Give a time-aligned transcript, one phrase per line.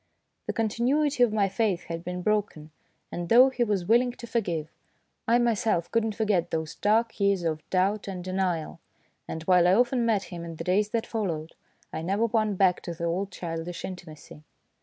[0.47, 2.71] The continuity of my faith had been broken,
[3.11, 4.71] and though he was willing to forgive,
[5.27, 8.79] I myself could not forget those dark years of doubt and denial;
[9.27, 11.53] and while I often met him in the days that followed,
[11.93, 14.41] I never won back to the old childish intimacy.